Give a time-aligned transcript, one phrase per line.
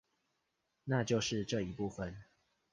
[0.83, 2.23] 那就是這一部分